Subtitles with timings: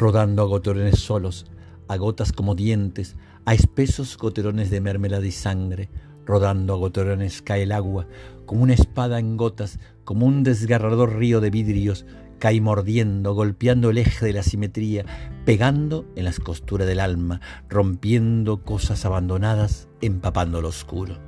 [0.00, 1.44] rodando a goterones solos,
[1.86, 5.90] a gotas como dientes, a espesos goterones de mermelada y sangre,
[6.24, 8.06] rodando a goterones cae el agua,
[8.46, 12.06] como una espada en gotas, como un desgarrador río de vidrios,
[12.38, 15.04] cae mordiendo, golpeando el eje de la simetría,
[15.44, 21.18] pegando en las costuras del alma, rompiendo cosas abandonadas, empapando lo oscuro.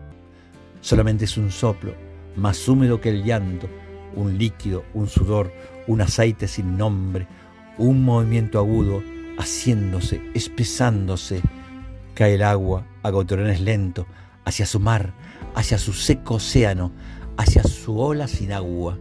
[0.81, 1.93] Solamente es un soplo,
[2.37, 3.69] más húmedo que el llanto,
[4.17, 5.53] un líquido, un sudor,
[5.87, 7.29] un aceite sin nombre,
[7.79, 9.03] un movimiento agudo,
[9.39, 11.41] haciéndose, espesándose.
[12.15, 14.07] Cae el agua a goterones lento,
[14.45, 15.15] hacia su mar,
[15.55, 16.93] hacia su seco océano,
[17.37, 18.99] hacia su ola sin agua.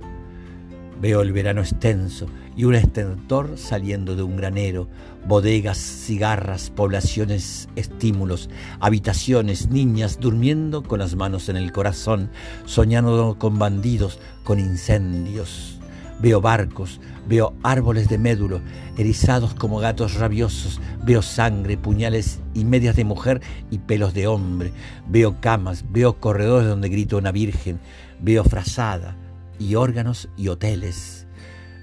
[1.01, 4.87] Veo el verano extenso y un estentor saliendo de un granero,
[5.27, 12.29] bodegas, cigarras, poblaciones, estímulos, habitaciones, niñas durmiendo con las manos en el corazón,
[12.65, 15.80] soñando con bandidos, con incendios.
[16.21, 18.61] Veo barcos, veo árboles de médulo,
[18.97, 24.71] erizados como gatos rabiosos, veo sangre, puñales y medias de mujer y pelos de hombre,
[25.07, 27.79] veo camas, veo corredores donde grita una virgen,
[28.21, 29.15] veo frazada
[29.57, 31.25] y órganos y hoteles,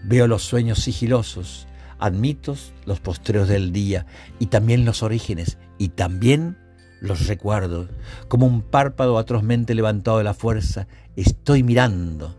[0.05, 1.67] veo los sueños sigilosos,
[1.99, 4.07] admito los postreros del día
[4.39, 6.57] y también los orígenes y también
[7.01, 7.89] los recuerdos,
[8.29, 12.37] como un párpado atrozmente levantado de la fuerza, estoy mirando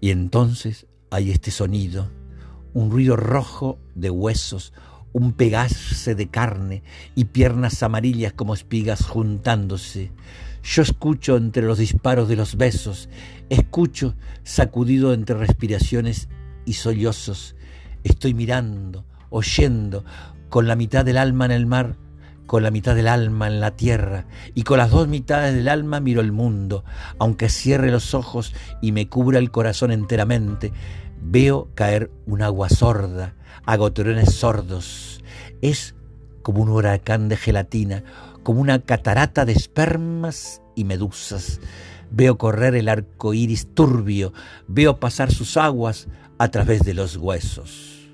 [0.00, 2.10] y entonces hay este sonido,
[2.74, 4.72] un ruido rojo de huesos,
[5.12, 6.82] un pegarse de carne
[7.14, 10.12] y piernas amarillas como espigas juntándose.
[10.62, 13.08] Yo escucho entre los disparos de los besos,
[13.48, 16.28] escucho sacudido entre respiraciones
[16.66, 17.56] y sollozos.
[18.04, 20.04] Estoy mirando, oyendo,
[20.48, 21.96] con la mitad del alma en el mar,
[22.48, 26.00] con la mitad del alma en la tierra, y con las dos mitades del alma
[26.00, 26.82] miro el mundo.
[27.18, 30.72] Aunque cierre los ojos y me cubra el corazón enteramente,
[31.22, 33.34] veo caer un agua sorda,
[33.66, 35.22] a goterones sordos.
[35.60, 35.94] Es
[36.42, 38.02] como un huracán de gelatina,
[38.42, 41.60] como una catarata de espermas y medusas.
[42.10, 44.32] Veo correr el arco iris turbio,
[44.66, 46.08] veo pasar sus aguas
[46.38, 48.07] a través de los huesos.